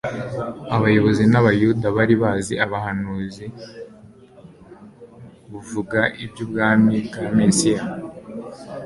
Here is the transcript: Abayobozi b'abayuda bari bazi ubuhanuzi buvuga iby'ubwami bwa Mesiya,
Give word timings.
Abayobozi 0.75 1.21
b'abayuda 1.33 1.87
bari 1.97 2.15
bazi 2.23 2.53
ubuhanuzi 2.63 3.45
buvuga 5.51 5.99
iby'ubwami 6.23 6.95
bwa 7.07 7.25
Mesiya, 7.37 7.81